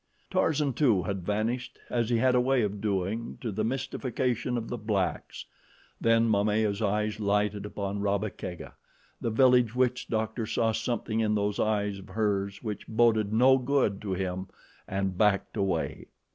Tarzan, 0.31 0.73
too, 0.73 1.03
had 1.03 1.21
vanished, 1.23 1.77
as 1.87 2.09
he 2.09 2.17
had 2.17 2.33
a 2.33 2.41
way 2.41 2.63
of 2.63 2.81
doing, 2.81 3.37
to 3.39 3.51
the 3.51 3.63
mystification 3.63 4.57
of 4.57 4.67
the 4.67 4.77
blacks. 4.79 5.45
Then 6.01 6.27
Momaya's 6.27 6.81
eyes 6.81 7.19
lighted 7.19 7.67
upon 7.67 8.01
Rabba 8.01 8.31
Kega. 8.31 8.73
The 9.21 9.29
village 9.29 9.75
witch 9.75 10.07
doctor 10.07 10.47
saw 10.47 10.71
something 10.71 11.19
in 11.19 11.35
those 11.35 11.59
eyes 11.59 11.99
of 11.99 12.07
hers 12.09 12.63
which 12.63 12.87
boded 12.87 13.31
no 13.31 13.59
good 13.59 14.01
to 14.01 14.13
him, 14.13 14.47
and 14.87 15.15
backed 15.19 15.55
away. 15.55 16.07